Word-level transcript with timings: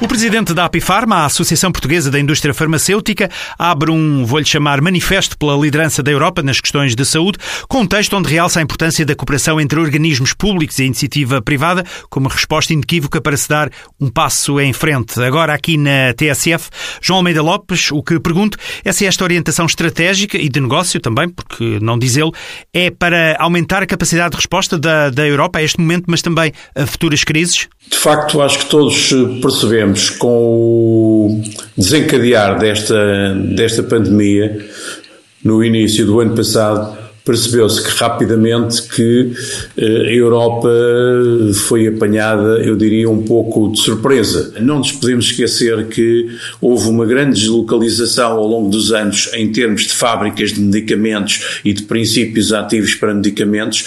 O 0.00 0.08
presidente 0.08 0.52
da 0.52 0.64
Apifarma, 0.64 1.16
a 1.18 1.24
Associação 1.26 1.70
Portuguesa 1.70 2.10
da 2.10 2.18
Indústria 2.18 2.52
Farmacêutica, 2.52 3.30
abre 3.56 3.92
um, 3.92 4.24
vou-lhe 4.26 4.44
chamar, 4.44 4.80
manifesto 4.80 5.38
pela 5.38 5.56
liderança 5.56 6.02
da 6.02 6.10
Europa 6.10 6.42
nas 6.42 6.60
questões 6.60 6.96
de 6.96 7.04
saúde, 7.04 7.38
com 7.68 7.82
um 7.82 7.86
texto 7.86 8.14
onde 8.16 8.28
realça 8.28 8.58
a 8.58 8.62
importância 8.62 9.06
da 9.06 9.14
cooperação 9.14 9.60
entre 9.60 9.78
organismos 9.78 10.32
públicos 10.32 10.78
e 10.78 10.84
iniciativa 10.84 11.40
privada, 11.40 11.84
como 12.10 12.28
resposta 12.28 12.72
inequívoca 12.72 13.20
para 13.20 13.36
se 13.36 13.48
dar 13.48 13.70
um 14.00 14.10
passo 14.10 14.60
em 14.60 14.72
frente. 14.72 15.20
Agora, 15.22 15.54
aqui 15.54 15.76
na 15.76 16.12
TSF, 16.12 16.70
João 17.00 17.18
Almeida 17.18 17.40
Lopes, 17.40 17.92
o 17.92 18.02
que 18.02 18.18
pergunto 18.18 18.58
é 18.84 18.92
se 18.92 19.06
esta 19.06 19.22
orientação 19.22 19.64
estratégica 19.64 20.36
e 20.36 20.48
de 20.48 20.60
negócio 20.60 21.00
também, 21.00 21.28
porque 21.28 21.78
não 21.80 21.98
diz 21.98 22.16
ele, 22.16 22.32
é 22.72 22.90
para 22.90 23.36
aumentar 23.38 23.82
a 23.82 23.86
capacidade 23.86 24.30
de 24.30 24.36
resposta 24.36 24.76
da, 24.76 25.08
da 25.08 25.26
Europa 25.26 25.60
a 25.60 25.62
este 25.62 25.80
momento, 25.80 26.04
mas 26.08 26.20
também 26.20 26.52
a 26.74 26.84
futuras 26.84 27.22
crises? 27.22 27.68
De 27.88 27.98
facto, 27.98 28.42
acho 28.42 28.58
que 28.58 28.66
todos 28.66 29.10
percebemos 29.40 29.93
com 30.10 30.28
o 30.28 31.42
desencadear 31.76 32.58
desta, 32.58 33.34
desta 33.54 33.82
pandemia, 33.82 34.66
no 35.42 35.62
início 35.62 36.06
do 36.06 36.20
ano 36.20 36.34
passado, 36.34 36.96
percebeu-se 37.24 37.82
que 37.82 37.98
rapidamente 37.98 38.82
que 38.82 39.32
eh, 39.76 40.08
a 40.08 40.12
Europa 40.12 40.68
foi 41.66 41.86
apanhada, 41.88 42.58
eu 42.58 42.76
diria, 42.76 43.08
um 43.08 43.22
pouco 43.22 43.72
de 43.72 43.80
surpresa. 43.80 44.52
Não 44.60 44.78
nos 44.78 44.92
podemos 44.92 45.26
esquecer 45.26 45.86
que 45.88 46.28
houve 46.60 46.88
uma 46.88 47.06
grande 47.06 47.40
deslocalização 47.40 48.32
ao 48.32 48.46
longo 48.46 48.68
dos 48.68 48.92
anos 48.92 49.30
em 49.32 49.50
termos 49.50 49.82
de 49.82 49.94
fábricas 49.94 50.52
de 50.52 50.60
medicamentos 50.60 51.60
e 51.64 51.72
de 51.72 51.82
princípios 51.84 52.52
ativos 52.52 52.94
para 52.94 53.14
medicamentos 53.14 53.84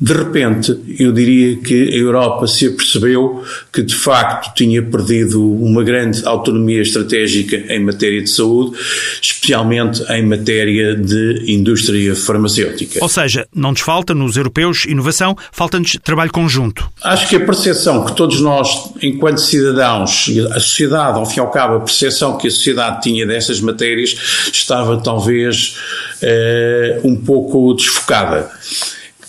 de 0.00 0.12
repente, 0.12 0.76
eu 0.98 1.12
diria 1.12 1.56
que 1.56 1.90
a 1.92 1.96
Europa 1.96 2.48
se 2.48 2.66
apercebeu 2.66 3.44
que 3.72 3.80
de 3.80 3.94
facto 3.94 4.52
tinha 4.54 4.82
perdido 4.82 5.40
uma 5.40 5.84
grande 5.84 6.26
autonomia 6.26 6.82
estratégica 6.82 7.56
em 7.72 7.78
matéria 7.78 8.20
de 8.20 8.28
saúde, 8.28 8.76
especialmente 9.22 10.02
em 10.10 10.26
matéria 10.26 10.96
de 10.96 11.44
indústria 11.46 12.14
farmacêutica. 12.16 12.98
Ou 13.00 13.08
seja, 13.08 13.46
não 13.54 13.70
nos 13.70 13.80
falta 13.80 14.12
nos 14.14 14.36
europeus 14.36 14.84
inovação, 14.84 15.36
falta-nos 15.52 15.92
trabalho 16.02 16.32
conjunto. 16.32 16.90
Acho 17.02 17.28
que 17.28 17.36
a 17.36 17.40
percepção 17.40 18.04
que 18.04 18.16
todos 18.16 18.40
nós, 18.40 18.92
enquanto 19.00 19.38
cidadãos, 19.38 20.28
a 20.50 20.60
sociedade, 20.60 21.18
ao 21.18 21.26
fim 21.26 21.36
e 21.36 21.40
ao 21.40 21.50
cabo, 21.50 21.76
a 21.76 21.80
percepção 21.80 22.36
que 22.36 22.48
a 22.48 22.50
sociedade 22.50 23.02
tinha 23.02 23.24
dessas 23.24 23.60
matérias 23.60 24.16
estava 24.52 25.00
talvez 25.00 25.76
eh, 26.20 27.00
um 27.04 27.14
pouco 27.14 27.72
desfocada. 27.74 28.50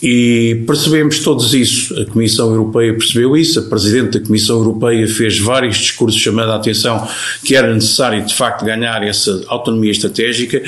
E 0.07 0.63
percebemos 0.67 1.17
todos 1.17 1.55
isso. 1.55 1.99
A 1.99 2.05
Comissão 2.05 2.51
Europeia 2.51 2.93
percebeu 2.93 3.35
isso, 3.35 3.59
a 3.59 3.63
Presidente 3.63 4.19
da 4.19 4.23
Comissão 4.23 4.57
Europeia 4.57 5.07
fez 5.07 5.39
vários 5.39 5.77
discursos 5.77 6.21
chamando 6.21 6.51
a 6.51 6.57
atenção 6.57 7.07
que 7.43 7.55
era 7.55 7.73
necessário, 7.73 8.23
de 8.23 8.35
facto, 8.35 8.63
ganhar 8.63 9.01
essa 9.01 9.43
autonomia 9.47 9.89
estratégica, 9.89 10.61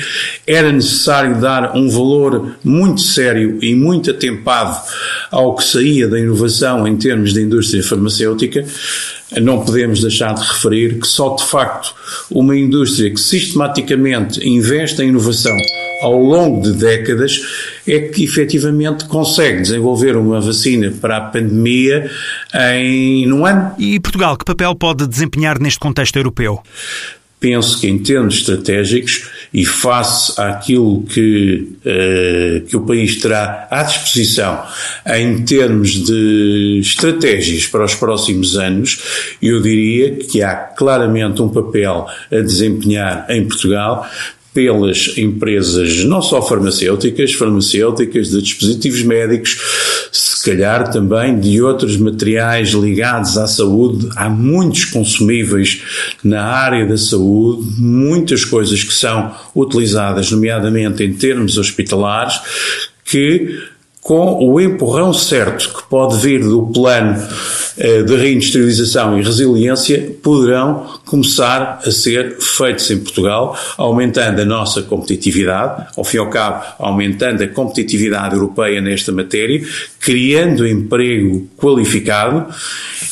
era 0.44 0.72
necessário 0.72 1.40
dar 1.40 1.76
um 1.76 1.88
valor 1.88 2.56
muito 2.64 3.00
sério 3.00 3.60
e 3.62 3.76
muito 3.76 4.10
atempado 4.10 4.76
ao 5.30 5.54
que 5.54 5.62
saía 5.62 6.08
da 6.08 6.18
inovação 6.18 6.84
em 6.88 6.96
termos 6.96 7.32
de 7.32 7.40
indústria 7.40 7.80
farmacêutica. 7.80 8.64
Não 9.40 9.64
podemos 9.64 10.00
deixar 10.00 10.34
de 10.34 10.40
referir 10.40 10.98
que 10.98 11.06
só, 11.06 11.36
de 11.36 11.44
facto, 11.44 11.94
uma 12.28 12.56
indústria 12.56 13.08
que 13.08 13.20
sistematicamente 13.20 14.44
investe 14.44 15.00
em 15.00 15.10
inovação 15.10 15.56
ao 16.02 16.18
longo 16.18 16.62
de 16.62 16.72
décadas 16.72 17.40
é 17.86 18.00
que 18.00 18.24
efetivamente 18.24 19.06
consegue 19.06 19.62
desenvolver 19.62 20.16
uma 20.16 20.40
vacina 20.40 20.92
para 21.00 21.16
a 21.16 21.20
pandemia 21.20 22.10
em 22.54 23.26
num 23.26 23.44
ano. 23.44 23.72
E 23.78 23.98
Portugal, 24.00 24.36
que 24.36 24.44
papel 24.44 24.74
pode 24.74 25.06
desempenhar 25.06 25.60
neste 25.60 25.78
contexto 25.78 26.16
europeu? 26.16 26.62
penso 27.40 27.80
que 27.80 27.88
em 27.88 27.98
termos 27.98 28.36
estratégicos 28.36 29.28
e 29.52 29.64
face 29.64 30.38
àquilo 30.40 31.02
que, 31.02 31.68
uh, 31.84 32.66
que 32.66 32.76
o 32.76 32.80
país 32.80 33.16
terá 33.16 33.66
à 33.70 33.82
disposição 33.82 34.62
em 35.06 35.44
termos 35.44 36.04
de 36.04 36.80
estratégias 36.80 37.66
para 37.66 37.84
os 37.84 37.94
próximos 37.94 38.56
anos, 38.56 39.36
eu 39.40 39.60
diria 39.62 40.16
que 40.16 40.42
há 40.42 40.54
claramente 40.54 41.40
um 41.40 41.48
papel 41.48 42.06
a 42.30 42.36
desempenhar 42.40 43.26
em 43.28 43.46
Portugal 43.46 44.06
pelas 44.58 45.16
empresas 45.16 46.04
não 46.04 46.20
só 46.20 46.42
farmacêuticas, 46.42 47.32
farmacêuticas, 47.32 48.30
de 48.30 48.42
dispositivos 48.42 49.04
médicos, 49.04 49.56
se 50.10 50.44
calhar 50.44 50.90
também 50.90 51.38
de 51.38 51.62
outros 51.62 51.96
materiais 51.96 52.70
ligados 52.70 53.38
à 53.38 53.46
saúde. 53.46 54.08
Há 54.16 54.28
muitos 54.28 54.86
consumíveis 54.86 55.80
na 56.24 56.42
área 56.42 56.84
da 56.84 56.96
saúde, 56.96 57.70
muitas 57.78 58.44
coisas 58.44 58.82
que 58.82 58.92
são 58.92 59.32
utilizadas, 59.54 60.32
nomeadamente 60.32 61.04
em 61.04 61.12
termos 61.12 61.56
hospitalares, 61.56 62.40
que 63.04 63.60
com 64.00 64.44
o 64.44 64.60
empurrão 64.60 65.12
certo 65.12 65.72
que 65.72 65.88
pode 65.88 66.16
vir 66.18 66.40
do 66.40 66.62
plano 66.66 67.16
eh, 67.76 68.02
de 68.02 68.16
reindustrialização 68.16 69.18
e 69.18 69.22
resiliência, 69.22 70.16
poderão 70.22 70.98
começar 71.04 71.80
a 71.84 71.90
ser 71.90 72.36
feitos 72.40 72.90
em 72.90 72.98
Portugal, 72.98 73.56
aumentando 73.76 74.40
a 74.40 74.44
nossa 74.44 74.82
competitividade, 74.82 75.86
ao 75.96 76.04
fim 76.04 76.16
e 76.16 76.20
ao 76.20 76.30
cabo, 76.30 76.64
aumentando 76.78 77.42
a 77.42 77.48
competitividade 77.48 78.34
europeia 78.34 78.80
nesta 78.80 79.12
matéria, 79.12 79.64
criando 80.08 80.66
emprego 80.66 81.46
qualificado 81.54 82.46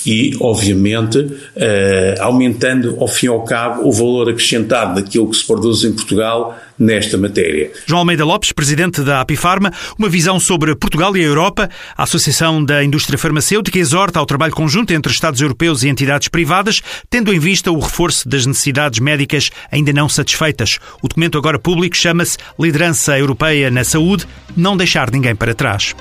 e, 0.07 0.35
obviamente, 0.41 1.31
eh, 1.55 2.15
aumentando, 2.19 2.97
ao 2.99 3.07
fim 3.07 3.27
e 3.27 3.29
ao 3.29 3.45
cabo, 3.45 3.87
o 3.87 3.93
valor 3.93 4.31
acrescentado 4.31 4.95
daquilo 4.95 5.29
que 5.29 5.37
se 5.37 5.47
produz 5.47 5.85
em 5.85 5.93
Portugal 5.93 6.59
nesta 6.79 7.19
matéria. 7.19 7.71
João 7.85 7.99
Almeida 7.99 8.25
Lopes, 8.25 8.51
presidente 8.51 9.03
da 9.03 9.21
Apifarma, 9.21 9.71
uma 9.99 10.09
visão 10.09 10.41
sobre 10.41 10.75
Portugal 10.75 11.15
e 11.15 11.21
a 11.21 11.25
Europa. 11.25 11.69
A 11.95 12.05
Associação 12.05 12.65
da 12.65 12.83
Indústria 12.83 13.19
Farmacêutica 13.19 13.79
exorta 13.79 14.19
ao 14.19 14.25
trabalho 14.25 14.55
conjunto 14.55 14.95
entre 14.95 15.13
Estados 15.13 15.43
europeus 15.43 15.83
e 15.83 15.91
entidades 15.91 16.29
privadas, 16.29 16.81
tendo 17.11 17.31
em 17.31 17.39
vista 17.39 17.71
o 17.71 17.79
reforço 17.79 18.27
das 18.27 18.47
necessidades 18.47 19.01
médicas 19.01 19.51
ainda 19.71 19.93
não 19.93 20.09
satisfeitas. 20.09 20.79
O 21.03 21.09
documento 21.09 21.37
agora 21.37 21.59
público 21.59 21.95
chama-se 21.95 22.39
Liderança 22.59 23.19
Europeia 23.19 23.71
na 23.71 23.85
Saúde, 23.85 24.27
não 24.57 24.79
deixar 24.79 25.11
ninguém 25.11 25.37
para 25.37 25.55
trás. 25.55 25.95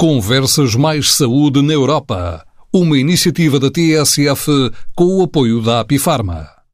Conversas 0.00 0.76
Mais 0.76 1.10
Saúde 1.10 1.60
na 1.60 1.72
Europa. 1.72 2.46
Uma 2.72 2.96
iniciativa 2.96 3.58
da 3.58 3.68
TSF 3.68 4.70
com 4.94 5.18
o 5.18 5.24
apoio 5.24 5.60
da 5.60 5.80
Apifarma. 5.80 6.57